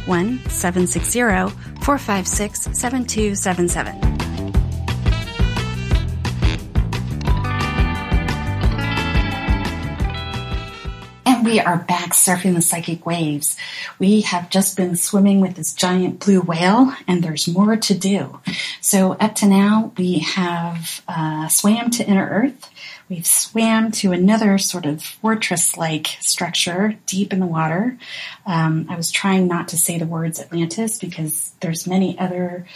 [0.07, 1.51] 1 760
[1.83, 3.97] 456 7277.
[11.27, 13.57] And we are back surfing the psychic waves.
[13.99, 18.39] We have just been swimming with this giant blue whale, and there's more to do.
[18.81, 22.71] So, up to now, we have uh, swam to inner earth.
[23.09, 27.97] We've swam to another sort of fortress-like structure deep in the water.
[28.45, 32.67] Um, I was trying not to say the words Atlantis because there's many other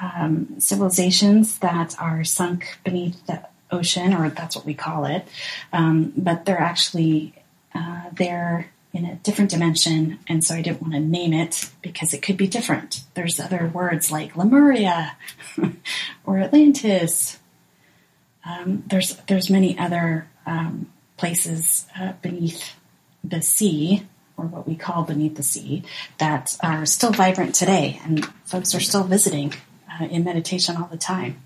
[0.00, 5.26] um, civilizations that are sunk beneath the ocean, or that's what we call it.
[5.72, 7.34] Um, but they're actually
[7.74, 12.12] uh, there in a different dimension, and so I didn't want to name it because
[12.12, 13.00] it could be different.
[13.14, 15.16] There's other words like Lemuria
[16.24, 17.38] or Atlantis
[18.44, 22.74] Um, there's there's many other um, places uh, beneath
[23.22, 25.84] the sea, or what we call beneath the sea,
[26.18, 29.54] that are still vibrant today, and folks are still visiting
[29.90, 31.42] uh, in meditation all the time.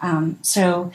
[0.00, 0.92] Um, so.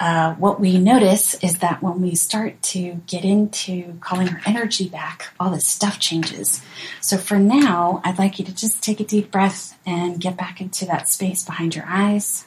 [0.00, 4.88] Uh, what we notice is that when we start to get into calling our energy
[4.88, 6.60] back, all this stuff changes.
[7.00, 10.60] So for now, I'd like you to just take a deep breath and get back
[10.60, 12.46] into that space behind your eyes.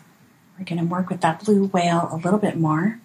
[0.57, 2.99] We're going to work with that blue whale a little bit more.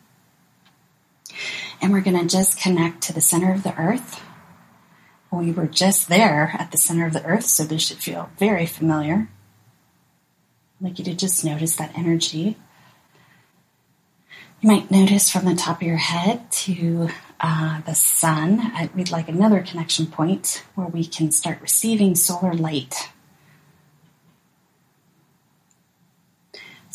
[1.81, 4.23] And we're going to just connect to the center of the earth.
[5.33, 8.67] We were just there at the center of the earth, so this should feel very
[8.67, 9.29] familiar.
[10.81, 12.57] I'd like you to just notice that energy.
[14.61, 17.09] You might notice from the top of your head to
[17.41, 23.11] uh, the sun, we'd like another connection point where we can start receiving solar light.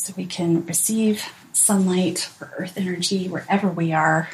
[0.06, 4.30] So we can receive sunlight or earth energy wherever we are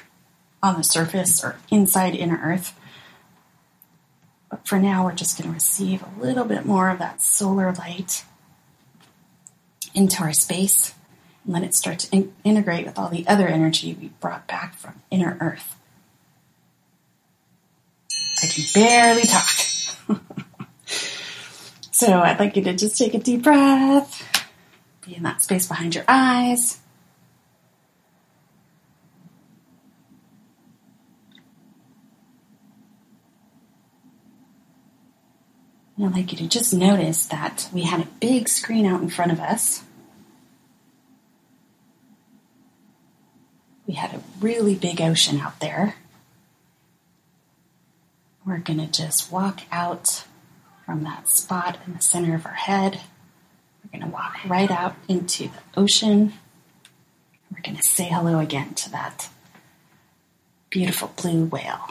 [0.62, 2.79] on the surface or inside inner earth.
[4.51, 7.73] But for now, we're just going to receive a little bit more of that solar
[7.73, 8.23] light
[9.95, 10.95] into our space
[11.47, 14.75] and let it start to in- integrate with all the other energy we brought back
[14.75, 15.75] from inner earth.
[18.43, 19.49] I can barely talk.
[21.93, 24.32] so I'd like you to just take a deep breath,
[25.07, 26.78] be in that space behind your eyes.
[35.96, 39.09] And I'd like you to just notice that we had a big screen out in
[39.09, 39.84] front of us.
[43.86, 45.96] We had a really big ocean out there.
[48.44, 50.24] We're going to just walk out
[50.86, 53.00] from that spot in the center of our head.
[53.93, 56.32] We're going to walk right out into the ocean.
[57.53, 59.28] We're going to say hello again to that
[60.70, 61.90] beautiful blue whale.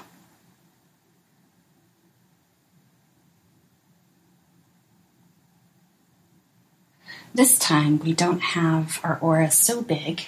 [7.33, 10.23] This time we don't have our aura so big,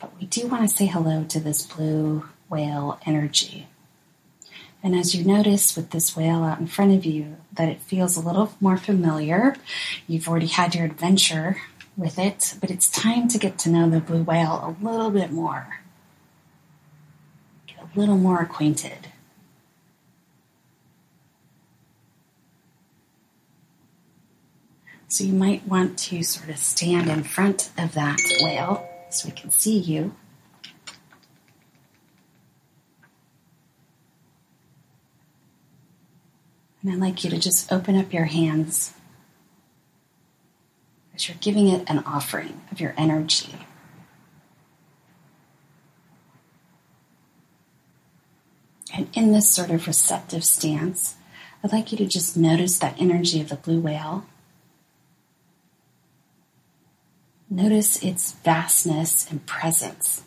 [0.00, 3.66] but we do want to say hello to this blue whale energy.
[4.84, 8.18] And as you notice with this whale out in front of you, that it feels
[8.18, 9.56] a little more familiar.
[10.06, 11.56] You've already had your adventure
[11.96, 15.30] with it, but it's time to get to know the blue whale a little bit
[15.32, 15.80] more.
[17.66, 19.08] Get a little more acquainted.
[25.08, 29.34] So you might want to sort of stand in front of that whale so we
[29.34, 30.14] can see you.
[36.84, 38.92] And I'd like you to just open up your hands
[41.14, 43.54] as you're giving it an offering of your energy.
[48.94, 51.16] And in this sort of receptive stance,
[51.62, 54.26] I'd like you to just notice that energy of the blue whale.
[57.48, 60.22] Notice its vastness and presence.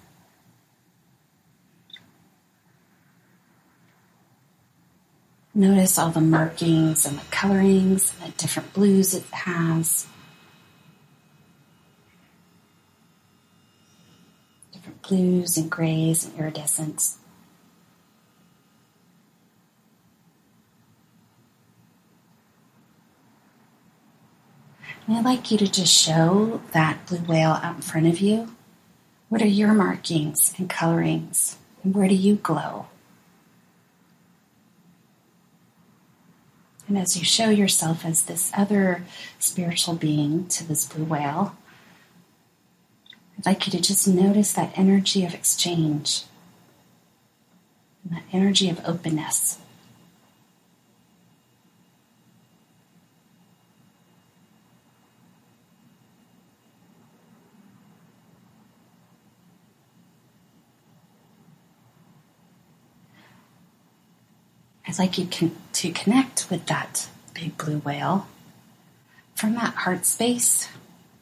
[5.58, 10.06] Notice all the markings and the colorings and the different blues it has.
[14.72, 17.18] Different blues and grays and iridescence.
[25.08, 28.54] And I'd like you to just show that blue whale out in front of you.
[29.30, 31.58] What are your markings and colorings?
[31.84, 32.86] And where do you glow?
[36.88, 39.04] And as you show yourself as this other
[39.40, 41.58] spiritual being to this blue whale,
[43.38, 46.24] I'd like you to just notice that energy of exchange,
[48.04, 49.60] and that energy of openness.
[64.88, 65.28] I'd like you
[65.74, 68.28] to connect with that big blue whale
[69.36, 70.70] from that heart space.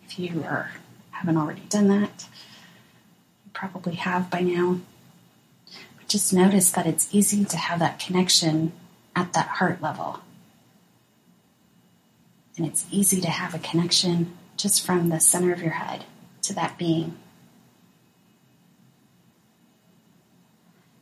[0.03, 0.71] If you are,
[1.11, 2.27] haven't already done that,
[3.43, 4.81] you probably have by now.
[5.97, 8.71] But just notice that it's easy to have that connection
[9.15, 10.19] at that heart level.
[12.57, 16.05] And it's easy to have a connection just from the center of your head
[16.43, 17.17] to that being.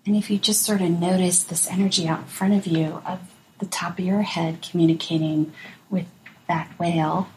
[0.05, 3.19] And if you just sort of notice this energy out in front of you of
[3.59, 5.53] the top of your head communicating
[5.89, 6.05] with
[6.47, 7.29] that whale,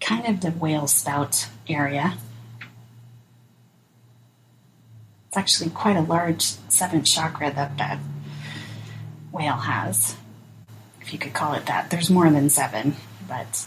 [0.00, 2.14] kind of the whale spout area,
[5.32, 7.98] It's actually quite a large seventh chakra that that
[9.32, 10.14] whale has,
[11.00, 11.88] if you could call it that.
[11.88, 12.96] There's more than seven,
[13.26, 13.66] but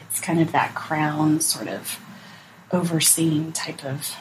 [0.00, 1.98] it's kind of that crown sort of
[2.70, 4.14] overseeing type of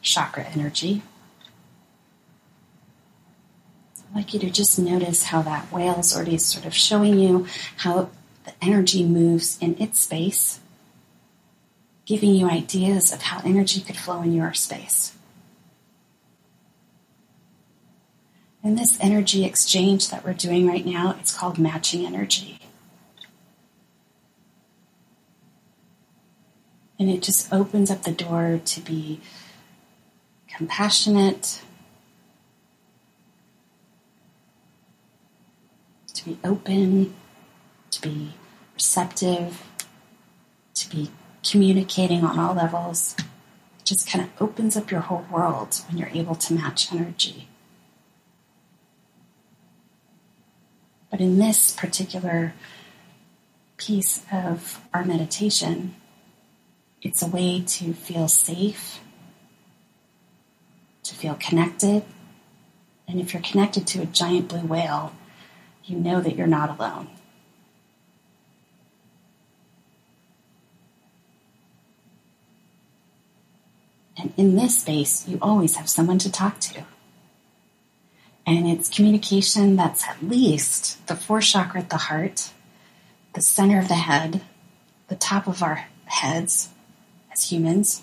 [0.00, 1.02] chakra energy.
[4.12, 7.46] I'd like you to just notice how that whale is already sort of showing you
[7.78, 8.10] how
[8.44, 10.60] the energy moves in its space,
[12.04, 15.16] giving you ideas of how energy could flow in your space.
[18.62, 22.58] And this energy exchange that we're doing right now, it's called matching energy.
[26.98, 29.20] And it just opens up the door to be
[30.46, 31.62] compassionate,
[36.14, 37.14] to be open,
[37.90, 38.34] to be
[38.74, 39.62] receptive,
[40.74, 41.10] to be
[41.48, 43.14] communicating on all levels.
[43.18, 47.48] It just kind of opens up your whole world when you're able to match energy.
[51.10, 52.54] But in this particular
[53.76, 55.94] piece of our meditation,
[57.02, 59.00] it's a way to feel safe,
[61.02, 62.04] to feel connected.
[63.08, 65.12] And if you're connected to a giant blue whale,
[65.84, 67.08] you know that you're not alone.
[74.16, 76.84] And in this space, you always have someone to talk to.
[78.46, 82.52] And it's communication that's at least the fourth chakra at the heart,
[83.34, 84.42] the center of the head,
[85.08, 86.70] the top of our heads,
[87.32, 88.02] as humans.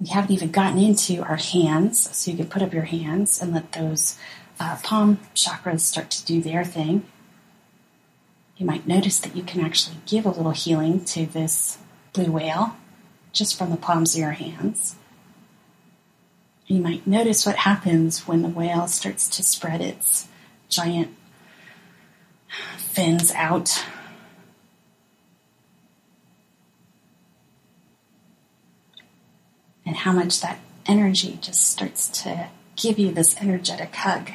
[0.00, 3.52] We haven't even gotten into our hands, so you can put up your hands and
[3.52, 4.18] let those
[4.60, 7.04] uh, palm chakras start to do their thing.
[8.58, 11.78] You might notice that you can actually give a little healing to this
[12.12, 12.76] blue whale
[13.32, 14.96] just from the palms of your hands.
[16.66, 20.28] You might notice what happens when the whale starts to spread its
[20.68, 21.16] giant
[22.76, 23.84] fins out
[29.86, 34.30] and how much that energy just starts to give you this energetic hug.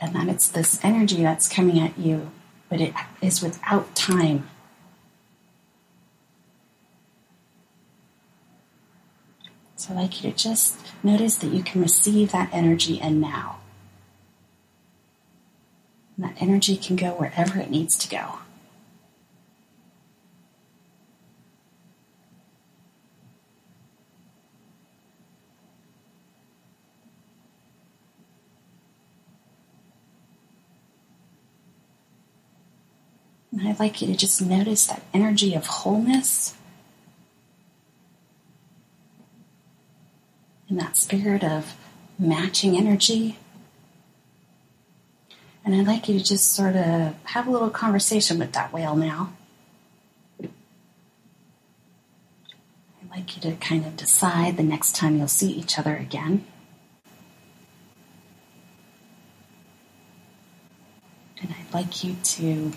[0.00, 2.30] And that it's this energy that's coming at you,
[2.68, 4.48] but it is without time.
[9.76, 13.60] So I'd like you to just notice that you can receive that energy and now.
[16.16, 18.38] And that energy can go wherever it needs to go.
[33.56, 36.54] And I'd like you to just notice that energy of wholeness
[40.68, 41.74] and that spirit of
[42.18, 43.38] matching energy.
[45.64, 48.94] And I'd like you to just sort of have a little conversation with that whale
[48.94, 49.32] now.
[50.42, 50.50] I'd
[53.10, 56.44] like you to kind of decide the next time you'll see each other again.
[61.40, 62.72] And I'd like you to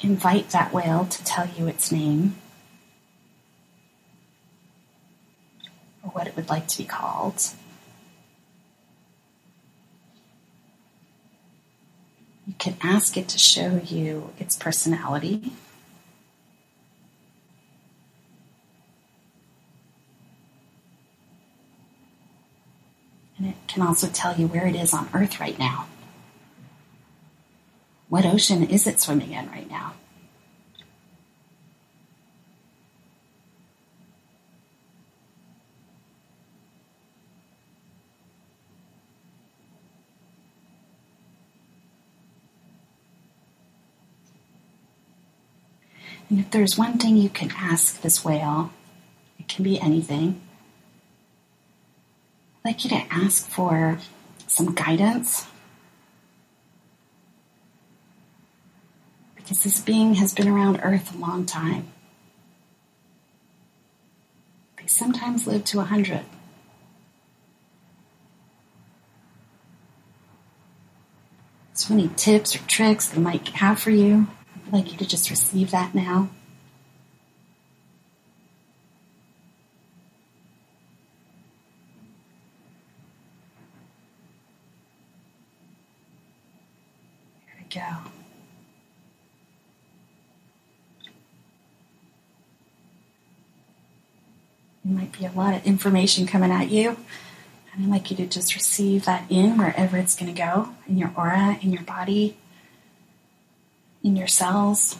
[0.00, 2.36] invite that whale to tell you its name
[6.02, 7.42] or what it would like to be called.
[12.46, 15.52] You can ask it to show you its personality.
[23.36, 25.86] And it can also tell you where it is on Earth right now.
[28.08, 29.92] What ocean is it swimming in right now?
[46.30, 48.70] And if there's one thing you can ask this whale,
[49.38, 50.40] it can be anything.
[52.64, 53.98] I'd like you to ask for
[54.46, 55.46] some guidance
[59.48, 61.88] because this being has been around Earth a long time.
[64.76, 66.20] They sometimes live to a hundred.
[71.72, 74.26] So, any tips or tricks they might have for you,
[74.66, 76.28] I'd like you to just receive that now.
[87.46, 88.10] There we go.
[94.88, 96.96] There might be a lot of information coming at you.
[97.72, 100.98] And I'd like you to just receive that in wherever it's going to go in
[100.98, 102.36] your aura, in your body,
[104.02, 104.98] in your cells.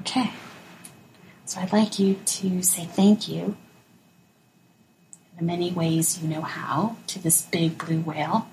[0.00, 0.30] Okay.
[1.44, 3.56] So I'd like you to say thank you
[5.30, 8.48] in the many ways you know how to this big blue whale.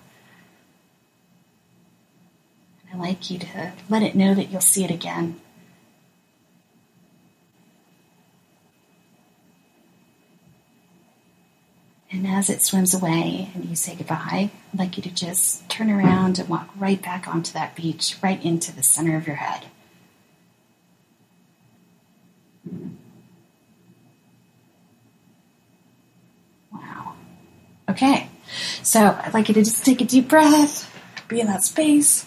[2.96, 5.42] I'd like you to let it know that you'll see it again.
[12.10, 15.92] And as it swims away and you say goodbye, I'd like you to just turn
[15.92, 19.66] around and walk right back onto that beach, right into the center of your head.
[26.72, 27.16] Wow.
[27.90, 28.30] Okay.
[28.84, 30.90] So I'd like you to just take a deep breath,
[31.28, 32.26] be in that space,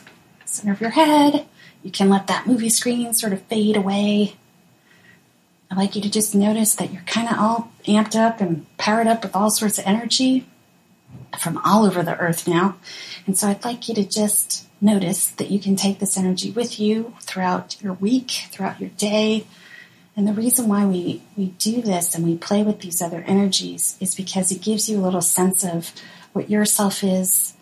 [0.49, 1.47] center of your head.
[1.83, 4.37] You can let that movie screen sort of fade away.
[5.71, 9.07] I'd like you to just notice that you're kind of all amped up and powered
[9.07, 10.47] up with all sorts of energy
[11.39, 12.77] from all over the earth now.
[13.27, 16.81] And so I'd like you to just notice that you can take this energy with
[16.81, 19.47] you throughout your week, throughout your day,
[20.19, 23.97] and the reason why we, we do this and we play with these other energies
[24.01, 25.93] is because it gives you a little sense of
[26.33, 27.55] what your self is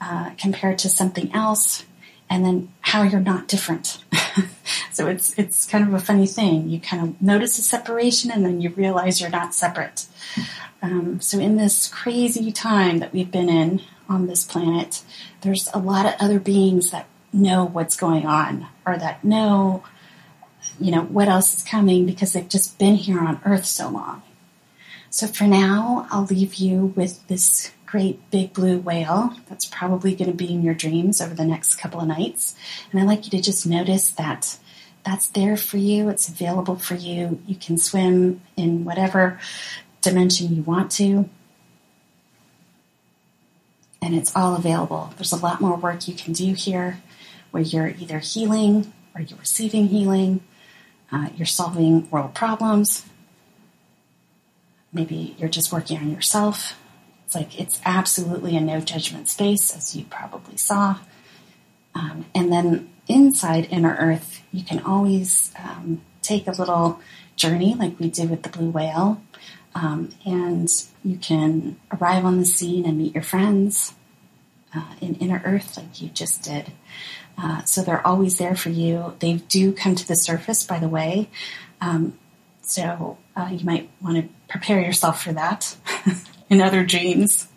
[0.00, 1.84] uh, compared to something else,
[2.30, 4.02] and then how you're not different.
[4.92, 6.70] so it's it's kind of a funny thing.
[6.70, 10.06] You kind of notice a separation, and then you realize you're not separate.
[10.80, 15.02] Um, so in this crazy time that we've been in on this planet,
[15.42, 19.84] there's a lot of other beings that know what's going on or that know
[20.80, 24.22] you know, what else is coming because they've just been here on Earth so long.
[25.10, 30.30] So for now, I'll leave you with this great big blue whale that's probably going
[30.30, 32.54] to be in your dreams over the next couple of nights.
[32.90, 34.58] And I'd like you to just notice that
[35.04, 36.08] that's there for you.
[36.08, 37.40] It's available for you.
[37.46, 39.40] You can swim in whatever
[40.02, 41.28] dimension you want to.
[44.02, 45.12] And it's all available.
[45.16, 47.00] There's a lot more work you can do here
[47.50, 50.42] where you're either healing or you're receiving healing
[51.12, 53.04] uh, you're solving world problems.
[54.92, 56.79] Maybe you're just working on yourself.
[57.30, 60.98] It's like it's absolutely a no judgment space, as you probably saw.
[61.94, 66.98] Um, and then inside Inner Earth, you can always um, take a little
[67.36, 69.22] journey, like we did with the blue whale,
[69.76, 70.68] um, and
[71.04, 73.94] you can arrive on the scene and meet your friends
[74.74, 76.72] uh, in Inner Earth, like you just did.
[77.38, 79.14] Uh, so they're always there for you.
[79.20, 81.30] They do come to the surface, by the way.
[81.80, 82.18] Um,
[82.60, 85.76] so uh, you might want to prepare yourself for that
[86.50, 87.48] in other dreams,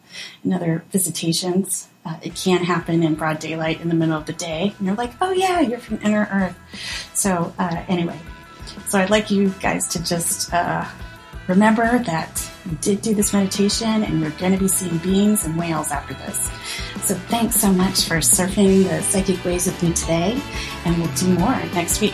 [0.46, 1.90] in other visitations.
[2.06, 4.74] Uh, it can happen in broad daylight in the middle of the day.
[4.78, 7.12] And you're like, oh yeah, you're from inner earth.
[7.14, 8.20] So uh, anyway,
[8.88, 10.86] so I'd like you guys to just uh,
[11.48, 15.58] remember that you did do this meditation and you're going to be seeing beings and
[15.58, 16.52] whales after this.
[17.06, 20.42] So thanks so much for surfing the psychic waves with me today,
[20.86, 22.14] and we'll do more next week.